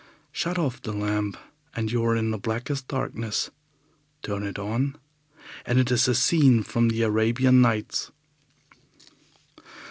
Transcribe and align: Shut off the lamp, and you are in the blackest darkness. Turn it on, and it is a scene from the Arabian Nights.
Shut 0.31 0.57
off 0.57 0.81
the 0.81 0.93
lamp, 0.93 1.37
and 1.75 1.91
you 1.91 2.03
are 2.05 2.15
in 2.15 2.31
the 2.31 2.39
blackest 2.39 2.87
darkness. 2.87 3.51
Turn 4.23 4.41
it 4.41 4.57
on, 4.57 4.95
and 5.63 5.77
it 5.77 5.91
is 5.91 6.07
a 6.07 6.15
scene 6.15 6.63
from 6.63 6.87
the 6.87 7.03
Arabian 7.03 7.61
Nights. 7.61 8.11